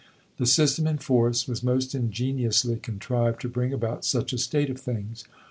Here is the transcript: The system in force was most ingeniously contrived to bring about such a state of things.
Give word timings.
The 0.37 0.47
system 0.47 0.87
in 0.87 0.97
force 0.97 1.47
was 1.47 1.61
most 1.61 1.93
ingeniously 1.93 2.77
contrived 2.79 3.39
to 3.41 3.47
bring 3.47 3.71
about 3.71 4.03
such 4.03 4.33
a 4.33 4.39
state 4.39 4.71
of 4.71 4.79
things. 4.79 5.25